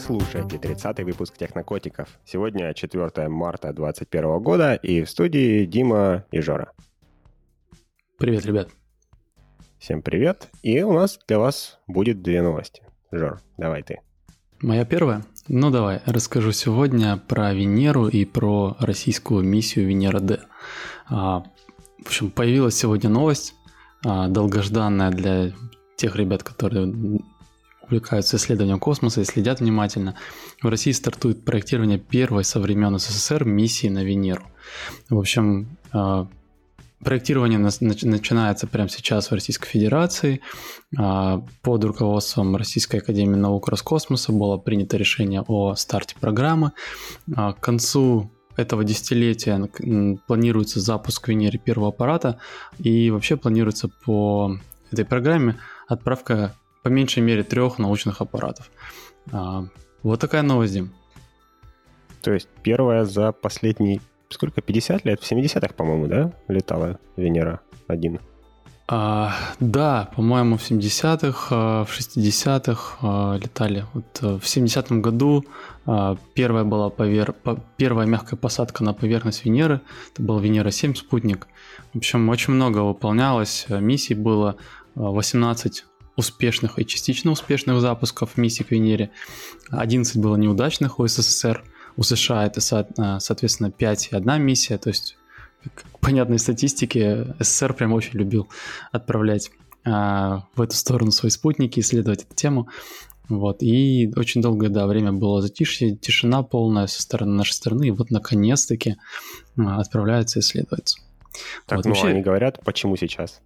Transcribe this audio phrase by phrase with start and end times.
[0.00, 2.08] слушаете 30-й выпуск Технокотиков.
[2.24, 6.72] Сегодня 4 марта 2021 года, и в студии Дима и Жора.
[8.18, 8.70] Привет, ребят.
[9.78, 10.48] Всем привет.
[10.62, 12.82] И у нас для вас будет две новости.
[13.12, 14.00] Жор, давай ты.
[14.62, 15.22] Моя первая?
[15.48, 20.40] Ну давай, расскажу сегодня про Венеру и про российскую миссию Венера-Д.
[21.08, 21.44] А,
[21.98, 23.54] в общем, появилась сегодня новость,
[24.04, 25.52] а, долгожданная для
[25.96, 27.20] тех ребят, которые
[27.90, 30.14] увлекаются исследованием космоса и следят внимательно.
[30.62, 34.44] В России стартует проектирование первой со времен СССР миссии на Венеру.
[35.08, 36.28] В общем, а,
[37.02, 40.42] Проектирование начинается прямо сейчас в Российской Федерации.
[40.98, 46.72] А, под руководством Российской Академии Наук Роскосмоса было принято решение о старте программы.
[47.34, 49.70] А, к концу этого десятилетия
[50.26, 52.38] планируется запуск в Венере первого аппарата,
[52.78, 54.58] и вообще планируется по
[54.90, 58.70] этой программе отправка по меньшей мере трех научных аппаратов.
[59.32, 59.64] А,
[60.02, 60.92] вот такая новость, Дим.
[62.22, 65.20] То есть первая за последний, сколько, 50 лет?
[65.20, 68.20] В 70-х, по-моему, да, летала Венера-1?
[68.92, 73.84] А, да, по-моему, в 70-х, а, в 60-х а, летали.
[73.94, 75.44] Вот э, в 70-м году
[76.34, 77.34] первая была повер...
[77.76, 79.80] первая мягкая посадка на поверхность Венеры.
[80.12, 81.46] Это был Венера-7 спутник.
[81.94, 83.66] В общем, очень много выполнялось.
[83.68, 84.56] Миссий было
[84.94, 85.84] 18
[86.20, 89.10] успешных и частично успешных запусков миссий к Венере.
[89.70, 91.64] 11 было неудачных у СССР.
[91.96, 92.60] У США это,
[93.20, 94.78] соответственно, 5 и 1 миссия.
[94.78, 95.16] То есть
[96.00, 98.48] понятной статистике, СССР прям очень любил
[98.92, 99.50] отправлять
[99.84, 102.68] а, в эту сторону свои спутники, исследовать эту тему.
[103.28, 103.62] Вот.
[103.62, 107.88] И очень долгое да, время было затишье, тишина полная со стороны нашей страны.
[107.88, 108.96] И вот наконец-таки
[109.58, 111.00] а, отправляются исследоваться.
[111.66, 112.08] Так, вот, ну вообще...
[112.08, 113.40] они говорят, почему сейчас?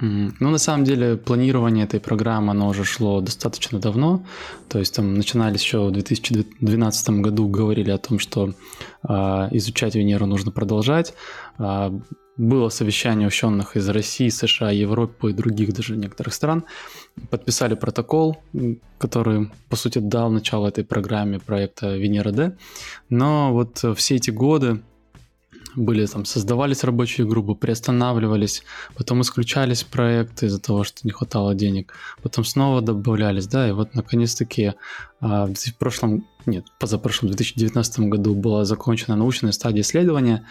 [0.00, 4.24] Ну, на самом деле, планирование этой программы, оно уже шло достаточно давно.
[4.68, 8.54] То есть там начинались еще в 2012 году, говорили о том, что
[9.08, 9.12] э,
[9.52, 11.14] изучать Венеру нужно продолжать.
[11.58, 11.92] Э,
[12.36, 16.64] было совещание ученых из России, США, Европы и других даже некоторых стран.
[17.30, 18.38] Подписали протокол,
[18.98, 22.56] который, по сути, дал начало этой программе проекта Венера-Д.
[23.10, 24.80] Но вот все эти годы
[25.76, 28.62] были там, создавались рабочие группы, приостанавливались,
[28.96, 33.94] потом исключались проекты из-за того, что не хватало денег, потом снова добавлялись, да, и вот
[33.94, 34.74] наконец-таки
[35.20, 40.46] а, в прошлом, нет, позапрошлом 2019 году была закончена научная стадия исследования,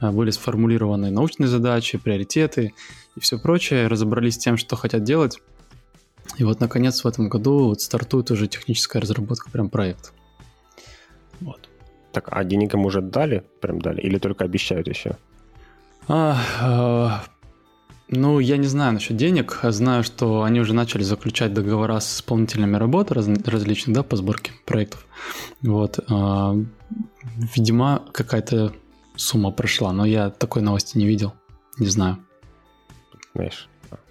[0.00, 2.74] а, были сформулированы научные задачи, приоритеты
[3.16, 5.38] и все прочее, разобрались с тем, что хотят делать,
[6.38, 10.10] и вот наконец в этом году вот стартует уже техническая разработка прям проекта.
[11.40, 11.68] Вот.
[12.14, 13.42] Так, а денег им уже дали?
[13.60, 14.00] Прям дали?
[14.00, 15.16] Или только обещают еще?
[16.06, 17.24] А, а,
[18.08, 19.58] ну, я не знаю насчет денег.
[19.64, 24.52] Знаю, что они уже начали заключать договора с исполнителями работы раз, различных, да, по сборке
[24.64, 25.06] проектов.
[25.60, 25.98] Вот.
[26.08, 26.54] А,
[27.56, 28.72] видимо, какая-то
[29.16, 31.32] сумма прошла, но я такой новости не видел.
[31.80, 32.18] Не знаю.
[33.34, 33.68] Знаешь,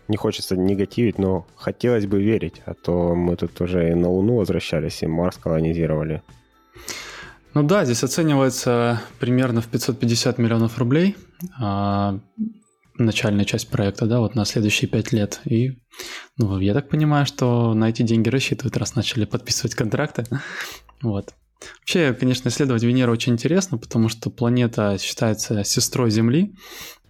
[0.10, 4.36] не хочется негативить, но хотелось бы верить, а то мы тут уже и на Луну
[4.36, 6.22] возвращались, и Марс колонизировали.
[7.54, 11.16] Ну да, здесь оценивается примерно в 550 миллионов рублей
[11.60, 12.20] а,
[12.98, 15.40] начальная часть проекта, да, вот на следующие пять лет.
[15.46, 15.78] И
[16.38, 20.26] ну, я так понимаю, что на эти деньги рассчитывают, раз начали подписывать контракты.
[21.02, 21.34] Вот.
[21.80, 26.56] Вообще, конечно, исследовать Венеру очень интересно, потому что планета считается сестрой Земли.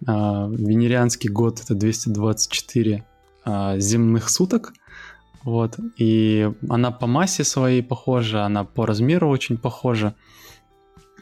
[0.04, 3.04] А, венерианский год это 224
[3.44, 4.72] а, земных суток–
[5.44, 5.78] вот.
[5.98, 10.14] И она по массе своей похожа, она по размеру очень похожа.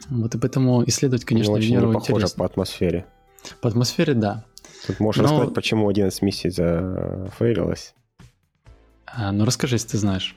[0.09, 2.39] Вот и поэтому исследовать, конечно, ну, Венеру не похоже интересно.
[2.39, 3.05] по атмосфере.
[3.61, 4.45] По атмосфере, да.
[4.87, 5.29] Тут можешь Но...
[5.29, 7.93] рассказать, почему 11 миссий зафейлилась?
[9.05, 10.35] А, ну расскажи, если ты знаешь.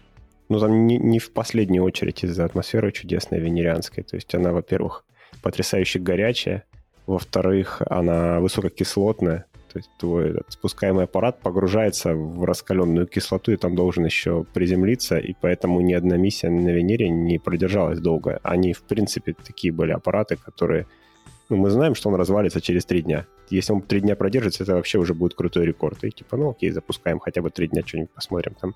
[0.48, 4.04] Ну, там не, не в последнюю очередь из-за атмосферы чудесной венерианской.
[4.04, 5.04] То есть она, во-первых,
[5.42, 6.64] потрясающе горячая,
[7.06, 9.46] во-вторых, она высококислотная,
[9.76, 15.18] то есть твой этот спускаемый аппарат погружается в раскаленную кислоту, и там должен еще приземлиться,
[15.18, 18.40] и поэтому ни одна миссия на Венере не продержалась долго.
[18.42, 20.86] Они, в принципе, такие были аппараты, которые...
[21.50, 23.26] Ну, мы знаем, что он развалится через три дня.
[23.50, 26.02] Если он три дня продержится, это вообще уже будет крутой рекорд.
[26.04, 28.74] И типа, ну окей, запускаем хотя бы три дня, что-нибудь посмотрим там.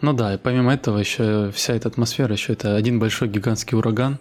[0.00, 4.18] Ну да, и помимо этого еще вся эта атмосфера, еще это один большой гигантский ураган,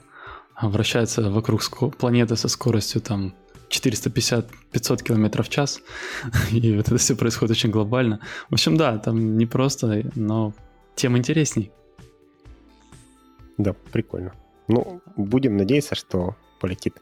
[0.62, 1.64] вращается вокруг
[1.98, 3.34] планеты со скоростью там
[3.69, 5.81] 450-500 км в час,
[6.52, 8.19] и вот это все происходит очень глобально.
[8.50, 10.54] В общем, да, там не просто, но
[10.96, 11.72] тем интересней.
[13.58, 14.34] Да, прикольно.
[14.68, 16.96] Ну, будем надеяться, что полетит.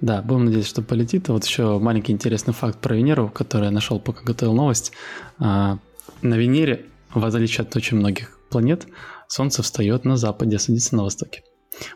[0.00, 1.28] Да, будем надеяться, что полетит.
[1.28, 4.92] вот еще маленький интересный факт про Венеру, который я нашел, пока готовил новость.
[5.38, 5.78] А,
[6.22, 8.86] на Венере, в отличие от очень многих планет,
[9.28, 11.42] Солнце встает на западе, садится на востоке.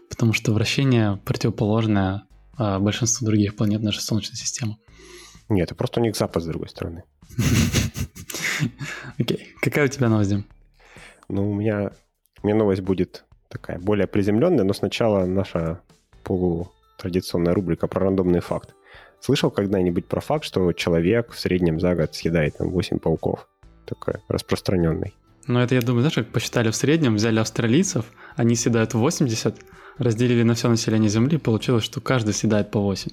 [0.09, 2.25] Потому что вращение противоположное
[2.61, 4.77] а, большинству других планет нашей Солнечной системы.
[5.49, 7.05] Нет, это просто у них запад с другой стороны.
[9.19, 9.55] Окей.
[9.63, 10.45] Какая у тебя новость, Дим?
[11.29, 11.93] Ну, у меня,
[12.43, 15.81] у меня новость будет такая более приземленная, но сначала наша
[16.23, 18.75] полутрадиционная рубрика про рандомный факт.
[19.21, 23.49] Слышал когда-нибудь про факт, что человек в среднем за год съедает там 8 пауков?
[23.87, 25.15] Такой распространенный.
[25.51, 28.05] Ну, это, я думаю, знаешь, как посчитали в среднем, взяли австралийцев,
[28.37, 29.57] они съедают 80,
[29.99, 33.11] разделили на все население Земли, получилось, что каждый съедает по 8.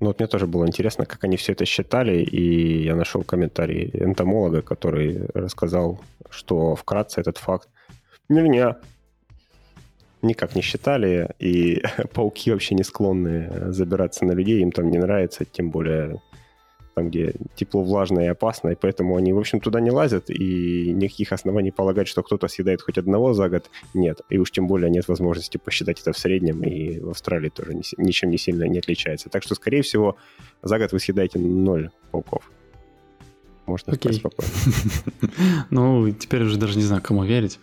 [0.00, 3.90] Ну, вот мне тоже было интересно, как они все это считали, и я нашел комментарий
[3.94, 5.98] энтомолога, который рассказал,
[6.28, 7.68] что вкратце этот факт
[8.28, 8.76] не
[10.20, 15.46] никак не считали, и пауки вообще не склонны забираться на людей, им там не нравится,
[15.46, 16.20] тем более
[16.98, 20.92] там, где тепло, влажно и опасно, и поэтому они, в общем, туда не лазят, и
[20.92, 24.20] никаких оснований полагать, что кто-то съедает хоть одного за год, нет.
[24.30, 28.30] И уж тем более нет возможности посчитать это в среднем, и в Австралии тоже ничем
[28.30, 29.28] не сильно не отличается.
[29.30, 30.16] Так что, скорее всего,
[30.62, 32.50] за год вы съедаете ноль пауков.
[33.66, 34.14] Можно Окей.
[34.14, 34.50] спокойно.
[35.70, 37.60] Ну, теперь уже даже не знаю, кому верить.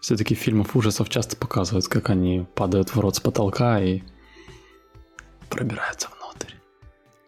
[0.00, 4.02] Все-таки в фильмах ужасов часто показывают, как они падают в рот с потолка и
[5.50, 6.17] пробираются внутрь.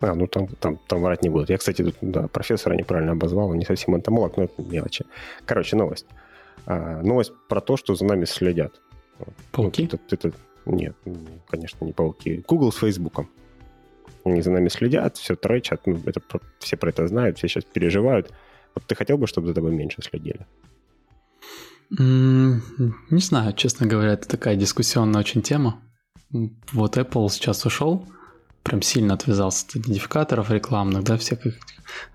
[0.00, 1.50] А, ну там, там, там врать не будут.
[1.50, 5.04] Я, кстати, тут, да, профессора неправильно обозвал, он не совсем энтомолог, но это мелочи.
[5.44, 6.06] Короче, новость.
[6.66, 8.80] А, новость про то, что за нами следят.
[9.52, 9.88] Пауки?
[9.92, 10.96] Ну, это, это, нет,
[11.48, 12.42] конечно, не пауки.
[12.48, 13.28] Google с Фейсбуком.
[14.24, 16.20] Они за нами следят, все тречат, ну, это,
[16.58, 18.32] все про это знают, все сейчас переживают.
[18.74, 20.46] Вот ты хотел бы, чтобы за тобой меньше следили?
[21.90, 25.80] Не знаю, честно говоря, это такая дискуссионная очень тема.
[26.72, 28.06] Вот Apple сейчас ушел,
[28.62, 31.58] прям сильно отвязался от идентификаторов рекламных, да, всех их.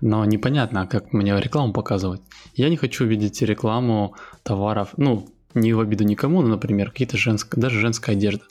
[0.00, 2.22] Но непонятно, как мне рекламу показывать.
[2.54, 7.60] Я не хочу видеть рекламу товаров, ну, не в обиду никому, но, например, какие-то женские,
[7.60, 8.44] даже женская одежда.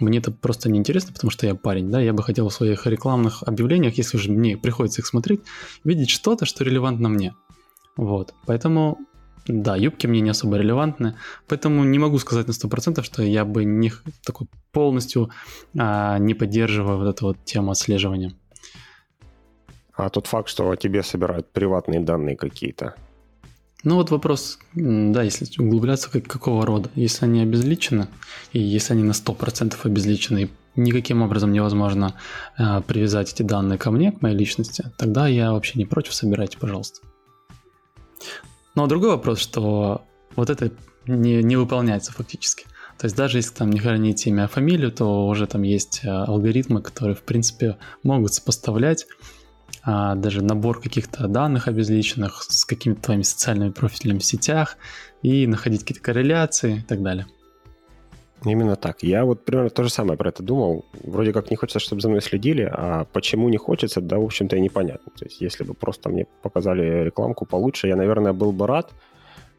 [0.00, 3.42] Мне это просто неинтересно, потому что я парень, да, я бы хотел в своих рекламных
[3.44, 5.40] объявлениях, если уже мне приходится их смотреть,
[5.84, 7.34] видеть что-то, что релевантно мне.
[7.96, 8.98] Вот, поэтому
[9.46, 11.16] да, юбки мне не особо релевантны,
[11.48, 13.92] поэтому не могу сказать на 100%, что я бы не
[14.24, 15.30] такой полностью
[15.78, 18.32] а, не поддерживаю вот эту вот тему отслеживания.
[19.96, 22.94] А тот факт, что о тебе собирают приватные данные какие-то?
[23.84, 26.90] Ну вот вопрос, да, если углубляться, как, какого рода.
[26.94, 28.08] Если они обезличены,
[28.52, 32.14] и если они на 100% обезличены, и никаким образом невозможно
[32.58, 36.56] э, привязать эти данные ко мне, к моей личности, тогда я вообще не против, собирайте,
[36.58, 37.02] пожалуйста.
[38.74, 40.02] Но другой вопрос, что
[40.36, 40.70] вот это
[41.06, 42.66] не, не выполняется фактически.
[42.98, 46.08] То есть даже если там не хранить имя, а фамилию, то уже там есть э,
[46.08, 49.06] алгоритмы, которые, в принципе, могут сопоставлять
[49.82, 54.76] а, даже набор каких-то данных обезличенных с какими-то твоими социальными профилями в сетях
[55.22, 57.26] и находить какие-то корреляции и так далее.
[58.44, 59.02] Именно так.
[59.02, 60.84] Я вот примерно то же самое про это думал.
[61.02, 64.56] Вроде как не хочется, чтобы за мной следили, а почему не хочется, да, в общем-то,
[64.56, 65.12] и непонятно.
[65.18, 68.92] То есть если бы просто мне показали рекламку получше, я, наверное, был бы рад,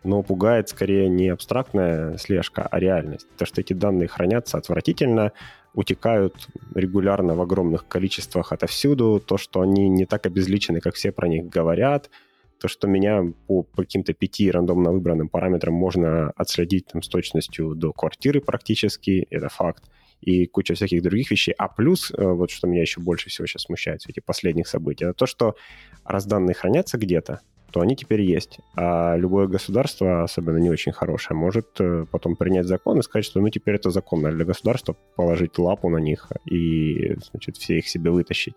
[0.04, 3.28] но пугает скорее не абстрактная слежка, а реальность.
[3.38, 5.32] То, что эти данные хранятся отвратительно,
[5.74, 6.36] утекают
[6.76, 11.50] регулярно в огромных количествах отовсюду, то, что они не так обезличены, как все про них
[11.50, 12.10] говорят–
[12.60, 17.76] то, что меня по, по каким-то пяти рандомно выбранным параметрам можно отследить там, с точностью
[17.76, 19.84] до квартиры практически, это факт,
[20.22, 21.54] и куча всяких других вещей.
[21.58, 25.06] А плюс, э, вот что меня еще больше всего сейчас смущает в этих последних событий,
[25.06, 25.56] это то, что
[26.04, 28.60] раз данные хранятся где-то, то они теперь есть.
[28.76, 33.42] А любое государство, особенно не очень хорошее, может э, потом принять закон и сказать, что
[33.42, 38.12] ну теперь это законно для государства положить лапу на них и, значит, все их себе
[38.12, 38.56] вытащить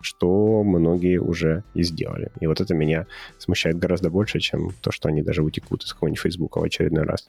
[0.00, 2.30] что многие уже и сделали.
[2.40, 3.06] И вот это меня
[3.38, 7.28] смущает гораздо больше, чем то, что они даже утекут из какого-нибудь Фейсбука в очередной раз.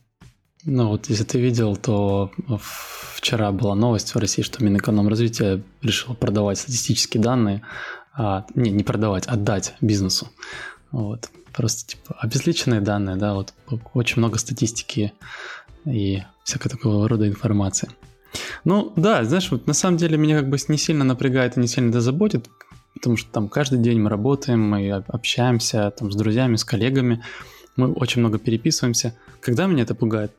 [0.64, 2.32] Ну вот, если ты видел, то
[3.16, 7.62] вчера была новость в России, что Минэкономразвитие решил продавать статистические данные,
[8.14, 10.30] а, не, не продавать, отдать бизнесу.
[10.92, 11.30] Вот.
[11.54, 13.54] Просто типа обезличенные данные, да, вот
[13.94, 15.14] очень много статистики
[15.86, 17.90] и всякой такого рода информации.
[18.64, 21.68] Ну, да, знаешь, вот на самом деле меня как бы не сильно напрягает и не
[21.68, 22.50] сильно заботит,
[22.94, 27.24] потому что там каждый день мы работаем, мы общаемся там с друзьями, с коллегами,
[27.76, 29.16] мы очень много переписываемся.
[29.40, 30.32] Когда меня это пугает?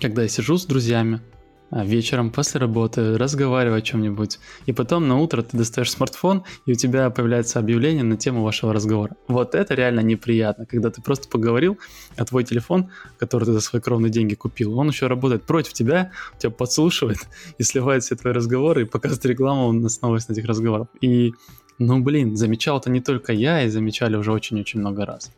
[0.00, 1.20] Когда я сижу с друзьями,
[1.70, 6.72] а вечером после работы разговаривать о чем-нибудь, и потом на утро ты достаешь смартфон, и
[6.72, 9.16] у тебя появляется объявление на тему вашего разговора.
[9.28, 11.78] Вот это реально неприятно, когда ты просто поговорил,
[12.16, 16.12] а твой телефон, который ты за свои кровные деньги купил, он еще работает против тебя,
[16.38, 17.18] тебя подслушивает
[17.58, 20.88] и сливает все твои разговоры и показывает рекламу основываясь на этих разговорах.
[21.00, 21.34] И,
[21.78, 25.30] ну блин, замечал это не только я, и замечали уже очень-очень много раз.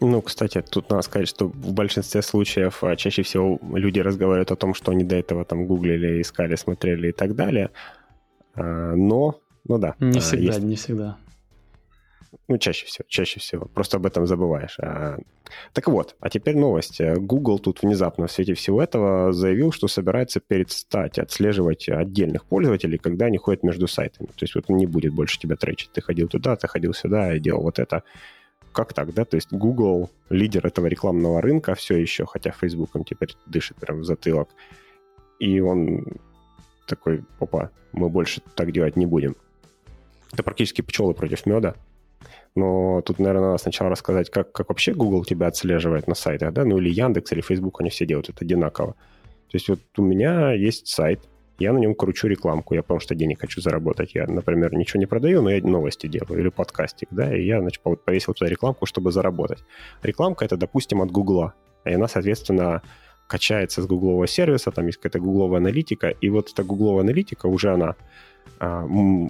[0.00, 4.56] Ну, кстати, тут надо сказать, что в большинстве случаев а, чаще всего люди разговаривают о
[4.56, 7.70] том, что они до этого там гуглили, искали, смотрели и так далее.
[8.54, 9.38] А, но,
[9.68, 9.96] ну да.
[10.00, 10.60] Не а, всегда, есть...
[10.60, 11.18] не всегда.
[12.48, 13.66] Ну, чаще всего, чаще всего.
[13.66, 14.76] Просто об этом забываешь.
[14.80, 15.18] А...
[15.74, 17.00] Так вот, а теперь новость.
[17.00, 23.26] Google тут внезапно в свете всего этого заявил, что собирается перестать отслеживать отдельных пользователей, когда
[23.26, 24.28] они ходят между сайтами.
[24.28, 25.92] То есть вот не будет больше тебя тречить.
[25.92, 28.02] Ты ходил туда, ты ходил сюда и делал вот это
[28.72, 29.24] как так, да?
[29.24, 34.00] То есть Google лидер этого рекламного рынка все еще, хотя Facebook им теперь дышит прям
[34.00, 34.48] в затылок.
[35.38, 36.04] И он
[36.86, 39.36] такой, опа, мы больше так делать не будем.
[40.32, 41.74] Это практически пчелы против меда.
[42.54, 46.64] Но тут, наверное, надо сначала рассказать, как, как вообще Google тебя отслеживает на сайтах, да,
[46.64, 48.92] ну или Яндекс, или Facebook, они все делают это одинаково.
[48.92, 51.20] То есть вот у меня есть сайт,
[51.60, 54.14] я на нем кручу рекламку, я потому что денег хочу заработать.
[54.14, 57.82] Я, например, ничего не продаю, но я новости делаю или подкастик, да, и я, значит,
[57.82, 59.62] повесил туда рекламку, чтобы заработать.
[60.02, 62.82] Рекламка это, допустим, от Гугла, и она, соответственно,
[63.26, 67.72] качается с гуглового сервиса, там есть какая-то гугловая аналитика, и вот эта гугловая аналитика уже
[67.72, 67.94] она
[68.58, 68.86] а,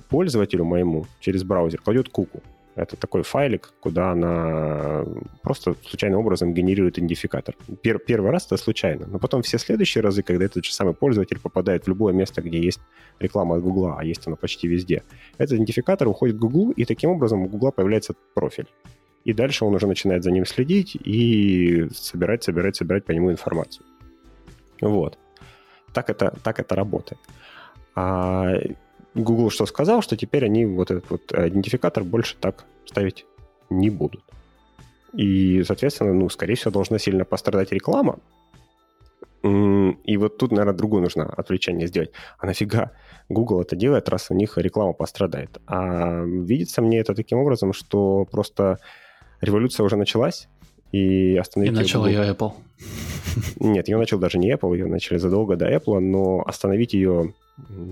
[0.08, 2.42] пользователю моему через браузер кладет куку.
[2.76, 5.04] Это такой файлик, куда она
[5.42, 7.56] просто случайным образом генерирует идентификатор.
[7.82, 11.40] Пер, первый раз это случайно, но потом все следующие разы, когда этот же самый пользователь
[11.40, 12.80] попадает в любое место, где есть
[13.18, 15.02] реклама от Гугла, а есть она почти везде,
[15.36, 18.68] этот идентификатор уходит в Гуглу, и таким образом у Гугла появляется профиль.
[19.24, 23.84] И дальше он уже начинает за ним следить и собирать, собирать, собирать по нему информацию.
[24.80, 25.18] Вот.
[25.92, 27.20] Так это, так это работает.
[27.94, 28.54] А
[29.14, 33.26] Google что сказал, что теперь они вот этот вот идентификатор больше так ставить
[33.68, 34.22] не будут.
[35.12, 38.18] И, соответственно, ну, скорее всего, должна сильно пострадать реклама.
[39.42, 42.12] И вот тут, наверное, другое нужно отвлечение сделать.
[42.38, 42.92] А нафига
[43.28, 45.58] Google это делает, раз у них реклама пострадает?
[45.66, 48.78] А видится мне это таким образом, что просто
[49.40, 50.48] революция уже началась,
[50.92, 51.72] и остановить...
[51.72, 52.52] И начал ее Apple.
[53.60, 57.32] Нет, ее начал даже не Apple, ее начали задолго до Apple, но остановить ее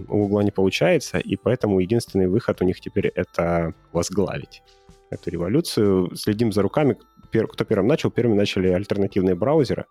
[0.09, 4.63] у Google не получается, и поэтому единственный выход у них теперь это возглавить
[5.11, 6.15] эту революцию.
[6.17, 6.97] Следим за руками.
[7.31, 8.11] Кто первым начал?
[8.11, 9.87] Первыми начали альтернативные браузеры,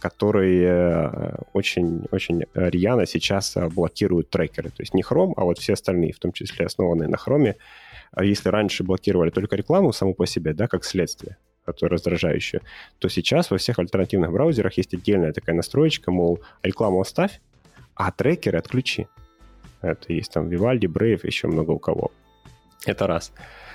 [0.00, 4.70] которые очень-очень э, рьяно сейчас э, блокируют трекеры.
[4.70, 7.54] То есть не Chrome, а вот все остальные, в том числе основанные на Chrome.
[8.10, 12.62] А если раньше блокировали только рекламу саму по себе, да, как следствие, которая раздражающая,
[12.98, 17.40] то сейчас во всех альтернативных браузерах есть отдельная такая настроечка, мол, рекламу оставь,
[17.94, 19.08] а трекеры отключи.
[19.80, 22.10] Это есть там Vivaldi, Brave, еще много у кого.
[22.86, 23.32] Это раз.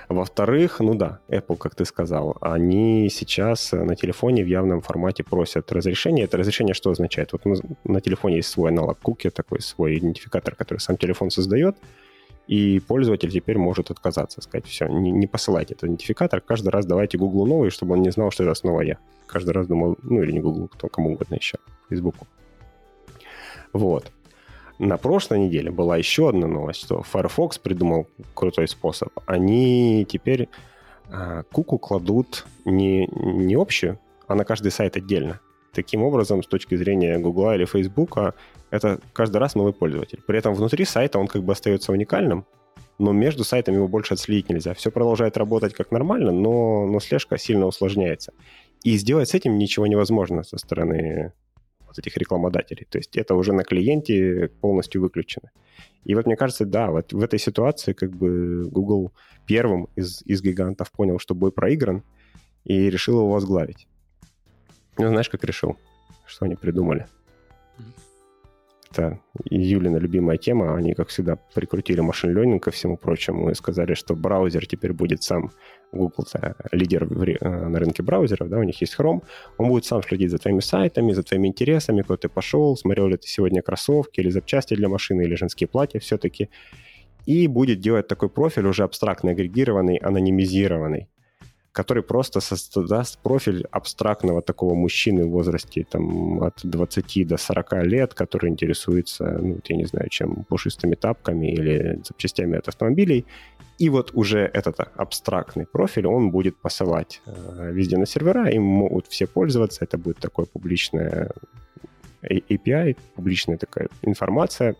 [0.09, 5.71] Во-вторых, ну да, Apple, как ты сказал, они сейчас на телефоне в явном формате просят
[5.71, 6.25] разрешение.
[6.25, 7.33] Это разрешение что означает?
[7.33, 7.43] Вот
[7.83, 11.75] на телефоне есть свой аналог куки, такой свой идентификатор, который сам телефон создает,
[12.47, 17.17] и пользователь теперь может отказаться, сказать, все, не, не посылайте этот идентификатор, каждый раз давайте
[17.17, 18.97] Google новый, чтобы он не знал, что это снова я.
[19.25, 21.57] Каждый раз думал, ну или не Google, кто кому угодно еще,
[21.89, 22.15] Facebook.
[23.77, 24.12] Вот.
[24.79, 29.10] На прошлой неделе была еще одна новость, что Firefox придумал крутой способ.
[29.25, 30.50] Они теперь
[31.10, 35.39] а, куку кладут не, не общую, а на каждый сайт отдельно.
[35.74, 38.17] Таким образом, с точки зрения Google или Facebook,
[38.72, 40.22] это каждый раз новый пользователь.
[40.25, 42.46] При этом внутри сайта он как бы остается уникальным,
[42.98, 44.74] но между сайтами его больше отследить нельзя.
[44.74, 48.34] Все продолжает работать как нормально, но, но слежка сильно усложняется.
[48.84, 51.34] И сделать с этим ничего невозможно со стороны
[52.00, 52.86] этих рекламодателей.
[52.89, 55.51] То есть это уже на клиенте полностью выключено.
[56.04, 59.12] И вот мне кажется, да, вот в этой ситуации как бы Google
[59.46, 62.04] первым из, из гигантов понял, что бой проигран,
[62.63, 63.88] и решил его возглавить.
[64.98, 65.77] Ну, знаешь, как решил?
[66.25, 67.08] Что они придумали?
[68.91, 70.75] Это Юлина любимая тема.
[70.75, 75.24] Они, как всегда, прикрутили машин learning ко всему прочему и сказали, что браузер теперь будет
[75.24, 75.51] сам
[75.91, 76.25] Google
[76.72, 79.24] лидер э, на рынке браузеров, да, у них есть Chrome,
[79.58, 83.17] он будет сам следить за твоими сайтами, за твоими интересами, куда ты пошел, смотрел ли
[83.17, 86.50] ты сегодня кроссовки или запчасти для машины, или женские платья все-таки,
[87.25, 91.08] и будет делать такой профиль уже абстрактно агрегированный, анонимизированный
[91.77, 98.13] который просто создаст профиль абстрактного такого мужчины в возрасте там, от 20 до 40 лет,
[98.15, 103.25] который интересуется, ну, я не знаю, чем, пушистыми тапками или запчастями от автомобилей.
[103.77, 109.05] И вот уже этот абстрактный профиль, он будет посылать э, везде на сервера, им могут
[109.07, 111.29] все пользоваться, это будет такое публичное
[112.24, 114.75] API, публичная такая информация,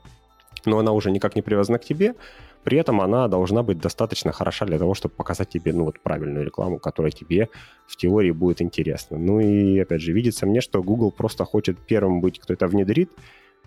[0.66, 2.16] но она уже никак не привязана к тебе,
[2.68, 6.46] при этом она должна быть достаточно хороша для того, чтобы показать тебе ну, вот правильную
[6.46, 7.48] рекламу, которая тебе
[7.86, 9.18] в теории будет интересна.
[9.18, 13.10] Ну и, опять же, видится мне, что Google просто хочет первым быть, кто это внедрит,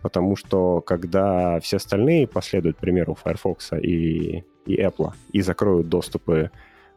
[0.02, 6.50] потому что когда все остальные последуют примеру Firefox и, и Apple и закроют доступы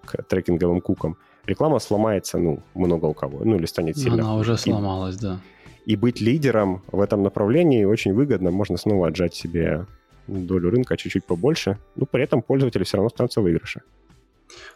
[0.03, 4.23] к трекинговым кукам, реклама сломается, ну, много у кого, ну, или станет сильно.
[4.23, 5.39] Она уже сломалась, да.
[5.85, 8.51] И быть лидером в этом направлении очень выгодно.
[8.51, 9.85] Можно снова отжать себе
[10.27, 13.81] долю рынка чуть-чуть побольше, но при этом пользователи все равно останутся в выигрыше.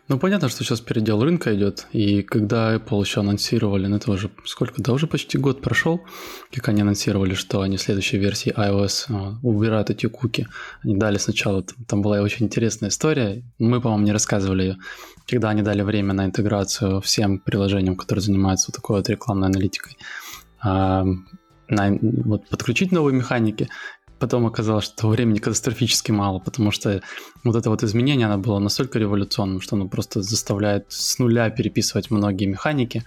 [0.08, 4.32] Ну, понятно, что сейчас передел рынка идет, и когда Apple еще анонсировали, ну, это уже
[4.46, 6.02] сколько, да, уже почти год прошел,
[6.52, 10.48] как они анонсировали, что они в следующей версии iOS а, убирают эти куки.
[10.82, 14.78] Они дали сначала, там, там была очень интересная история, мы, по-моему, не рассказывали ее,
[15.30, 19.98] когда они дали время на интеграцию всем приложениям, которые занимаются вот такой вот рекламной аналитикой,
[20.62, 21.04] а,
[21.68, 23.68] на, вот, подключить новые механики,
[24.20, 27.02] потом оказалось, что времени катастрофически мало, потому что
[27.44, 32.12] вот это вот изменение, оно было настолько революционным, что оно просто заставляет с нуля переписывать
[32.12, 33.04] многие механики.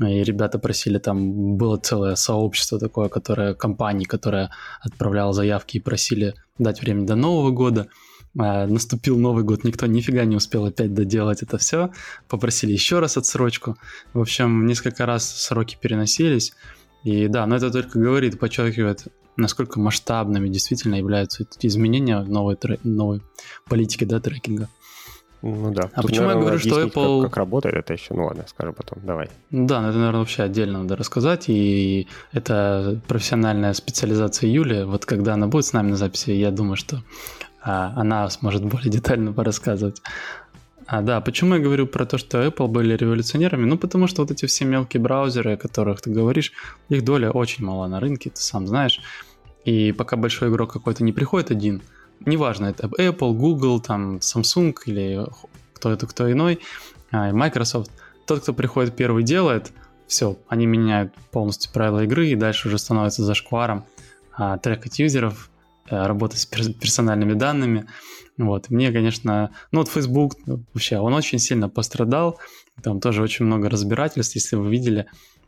[0.00, 4.50] И ребята просили, там было целое сообщество такое, которое, компании, которое
[4.80, 7.88] отправляло заявки и просили дать время до Нового года.
[8.38, 11.90] А, наступил Новый год, никто нифига не успел опять доделать это все.
[12.28, 13.76] Попросили еще раз отсрочку.
[14.12, 16.52] В общем, несколько раз сроки переносились.
[17.04, 19.06] И да, но это только говорит, подчеркивает
[19.38, 23.22] насколько масштабными действительно являются эти изменения в новой, новой
[23.66, 24.68] политике да, трекинга.
[25.40, 25.88] Ну да.
[25.92, 27.22] А Тут, почему наверное, я говорю, что Apple...
[27.22, 28.12] Как, как работает это еще?
[28.12, 29.30] Ну ладно, скажу потом, давай.
[29.50, 31.44] Да, ну это, наверное, вообще отдельно надо рассказать.
[31.48, 34.82] И это профессиональная специализация Юли.
[34.82, 37.04] Вот когда она будет с нами на записи, я думаю, что
[37.62, 40.02] а, она сможет более детально порассказывать.
[40.90, 43.66] А, да, почему я говорю про то, что Apple были революционерами?
[43.66, 46.52] Ну, потому что вот эти все мелкие браузеры, о которых ты говоришь,
[46.88, 49.02] их доля очень мала на рынке, ты сам знаешь.
[49.66, 51.82] И пока большой игрок какой-то не приходит один,
[52.24, 55.26] неважно, это Apple, Google, там, Samsung или
[55.74, 56.60] кто это, кто иной,
[57.10, 57.90] а, Microsoft,
[58.26, 59.72] тот, кто приходит первый, делает,
[60.06, 63.84] все, они меняют полностью правила игры и дальше уже становится зашкваром
[64.32, 65.50] а, трекать юзеров,
[65.90, 67.86] работать с персональными данными.
[68.36, 72.38] Вот, мне, конечно, ну вот Facebook ну, вообще, он очень сильно пострадал,
[72.82, 75.06] там тоже очень много разбирательств, если вы видели,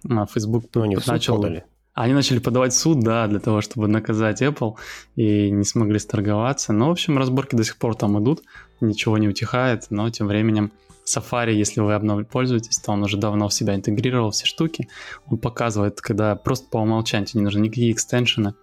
[0.09, 1.37] а, Facebook ну, они начал...
[1.37, 1.65] Подали.
[1.93, 4.75] Они начали подавать суд, да, для того, чтобы наказать Apple,
[5.17, 6.73] и не смогли сторговаться.
[6.73, 8.43] Но, в общем, разборки до сих пор там идут,
[8.81, 10.73] ничего не утихает, но тем временем
[11.05, 14.89] Safari, если вы обновь пользуетесь, то он уже давно в себя интегрировал все штуки.
[15.27, 18.55] Он показывает, когда просто по умолчанию не нужны никакие экстеншены.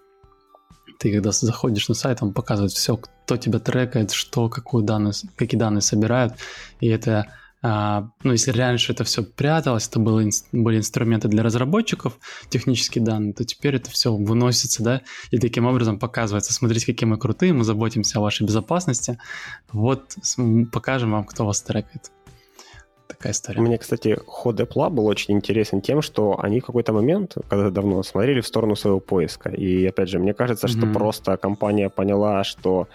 [0.99, 5.59] Ты когда заходишь на сайт, он показывает все, кто тебя трекает, что, какую данные, какие
[5.59, 6.33] данные собирают.
[6.79, 7.27] И это
[7.63, 13.33] а, ну, если раньше это все пряталось, это было, были инструменты для разработчиков, технические данные,
[13.33, 17.63] то теперь это все выносится, да, и таким образом показывается, смотрите, какие мы крутые, мы
[17.63, 19.17] заботимся о вашей безопасности,
[19.71, 20.15] вот
[20.71, 22.11] покажем вам, кто вас трекает.
[23.07, 23.61] Такая история.
[23.61, 28.03] Мне, кстати, ход Apple был очень интересен тем, что они в какой-то момент, когда давно
[28.03, 29.49] смотрели в сторону своего поиска.
[29.49, 30.79] И, опять же, мне кажется, mm-hmm.
[30.79, 32.87] что просто компания поняла, что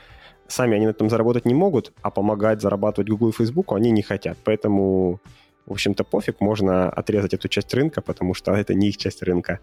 [0.48, 4.02] сами они на этом заработать не могут, а помогать зарабатывать Google и Facebook они не
[4.02, 4.36] хотят.
[4.44, 5.20] Поэтому
[5.66, 9.60] в общем-то, пофиг, можно отрезать эту часть рынка, потому что это не их часть рынка,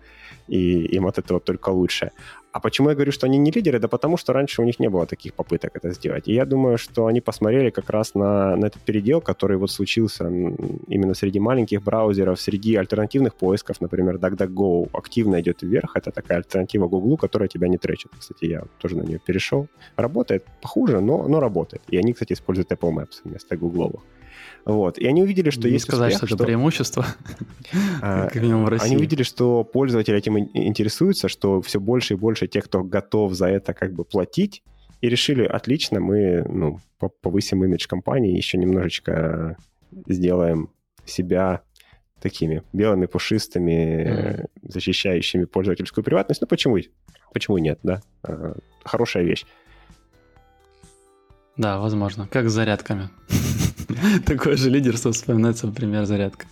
[0.47, 2.11] и им от этого только лучше.
[2.51, 3.79] А почему я говорю, что они не лидеры?
[3.79, 6.27] Да потому что раньше у них не было таких попыток это сделать.
[6.27, 10.25] И я думаю, что они посмотрели как раз на, на этот передел, который вот случился
[10.87, 15.95] именно среди маленьких браузеров, среди альтернативных поисков, например, DuckDuckGo активно идет вверх.
[15.95, 18.11] Это такая альтернатива Google, которая тебя не тречит.
[18.17, 19.67] Кстати, я тоже на нее перешел.
[19.95, 21.83] Работает похуже, но, но работает.
[21.89, 24.01] И они, кстати, используют Apple Maps вместо Google.
[24.65, 24.97] Вот.
[24.97, 27.05] И они увидели, что Не есть сказать, успех, что это преимущество,
[28.01, 28.87] а, как минимум в России.
[28.87, 33.47] Они увидели, что пользователи этим интересуются, что все больше и больше тех, кто готов за
[33.47, 34.63] это как бы платить,
[35.01, 36.79] и решили, отлично, мы ну,
[37.21, 39.57] повысим имидж компании, еще немножечко
[40.07, 40.69] сделаем
[41.05, 41.61] себя
[42.21, 44.49] такими белыми, пушистыми, mm.
[44.63, 46.41] защищающими пользовательскую приватность.
[46.41, 46.77] Ну, почему?
[47.33, 48.01] Почему нет, да?
[48.23, 49.45] А, хорошая вещь.
[51.57, 52.27] Да, возможно.
[52.31, 53.09] Как с зарядками.
[54.25, 56.45] Такое же лидерство вспоминается, например, зарядка.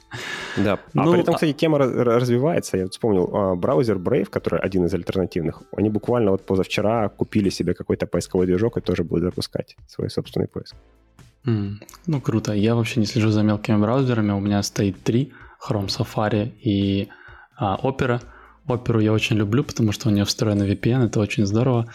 [0.57, 0.73] Да.
[0.73, 2.77] А ну, при этом, а кстати, тема развивается.
[2.77, 7.73] Я вспомнил, а, браузер Brave, который один из альтернативных, они буквально вот позавчера купили себе
[7.73, 10.75] какой-то поисковой движок и тоже будут запускать свой собственный поиск.
[11.45, 11.75] Mm,
[12.07, 12.53] ну, круто.
[12.53, 14.31] Я вообще не слежу за мелкими браузерами.
[14.31, 15.31] У меня стоит три.
[15.59, 17.07] Chrome, Safari и
[17.57, 18.21] а, Opera.
[18.67, 21.85] Оперу я очень люблю, потому что у нее встроен VPN, это очень здорово.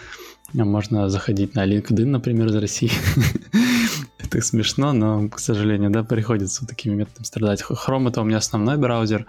[0.54, 2.90] Можно заходить на LinkedIn, например, из России.
[4.22, 7.62] Это смешно, но, к сожалению, да, приходится такими методами страдать.
[7.62, 9.26] Chrome— это у меня основной браузер,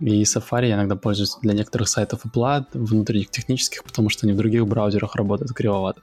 [0.00, 4.36] и Safari я иногда пользуюсь для некоторых сайтов Apple, внутренних технических, потому что они в
[4.36, 6.00] других браузерах работают кривовато.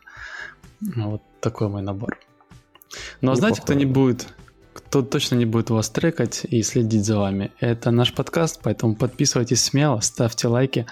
[0.82, 2.18] Вот такой мой набор.
[3.22, 3.40] Но Неплохо.
[3.40, 4.28] знаете, кто не будет,
[4.74, 9.64] кто точно не будет вас трекать и следить за вами, это наш подкаст, поэтому подписывайтесь
[9.64, 10.86] смело, ставьте лайки,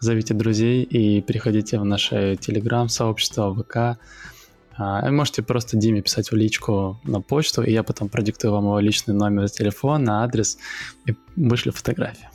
[0.00, 4.00] зовите друзей и приходите в наше телеграм-сообщество, ВК,
[4.78, 9.14] можете просто Диме писать в личку на почту, и я потом продиктую вам его личный
[9.14, 10.58] номер телефона, адрес
[11.06, 12.28] и вышлю фотографию.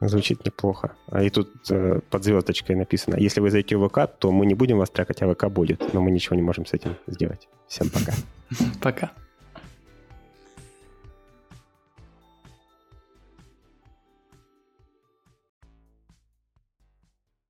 [0.00, 0.92] Звучит неплохо.
[1.08, 4.54] А и тут э, под звездочкой написано, если вы зайдете в ВК, то мы не
[4.54, 5.92] будем вас трекать, а ВК будет.
[5.92, 7.48] Но мы ничего не можем с этим сделать.
[7.66, 8.12] Всем пока.
[8.80, 9.10] Пока.